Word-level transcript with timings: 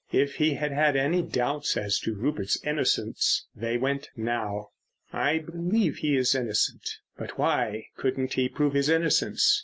If 0.11 0.37
he 0.37 0.55
had 0.55 0.71
had 0.71 0.95
any 0.95 1.21
doubts 1.21 1.77
as 1.77 1.99
to 1.99 2.15
Rupert's 2.15 2.57
innocence 2.63 3.45
they 3.55 3.77
went 3.77 4.09
now. 4.15 4.69
"I 5.13 5.37
believe 5.37 5.97
he 5.97 6.15
is 6.17 6.33
innocent. 6.33 6.89
But—why 7.19 7.85
couldn't 7.97 8.33
he 8.33 8.49
prove 8.49 8.73
his 8.73 8.89
innocence? 8.89 9.59